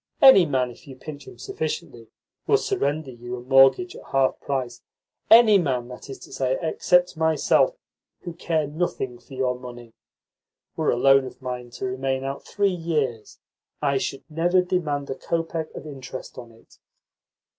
Any 0.19 0.47
man, 0.47 0.71
if 0.71 0.87
you 0.87 0.95
pinch 0.95 1.27
him 1.27 1.37
sufficiently, 1.37 2.07
will 2.47 2.57
surrender 2.57 3.11
you 3.11 3.35
a 3.35 3.41
mortgage 3.43 3.95
at 3.95 4.03
half 4.05 4.39
price, 4.39 4.81
any 5.29 5.59
man, 5.59 5.89
that 5.89 6.09
is 6.09 6.17
to 6.21 6.33
say, 6.33 6.57
except 6.59 7.15
myself, 7.15 7.75
who 8.21 8.33
care 8.33 8.65
nothing 8.65 9.19
for 9.19 9.35
your 9.35 9.59
money. 9.59 9.93
Were 10.75 10.89
a 10.89 10.95
loan 10.97 11.25
of 11.25 11.39
mine 11.39 11.69
to 11.77 11.85
remain 11.85 12.23
out 12.23 12.43
three 12.43 12.73
years, 12.73 13.37
I 13.79 13.99
should 13.99 14.23
never 14.27 14.63
demand 14.63 15.07
a 15.11 15.15
kopeck 15.15 15.69
of 15.75 15.85
interest 15.85 16.35
on 16.35 16.51
it." 16.51 16.79